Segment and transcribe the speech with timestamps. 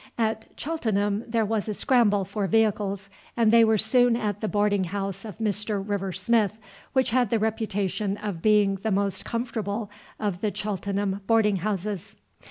[0.17, 3.07] At Cheltenham there was a scramble for vehicles,
[3.37, 5.77] and they were soon at the boarding house of Mr.
[5.87, 6.57] River Smith,
[6.93, 12.15] which had the reputation of being the most comfortable of the Cheltenham boarding houses.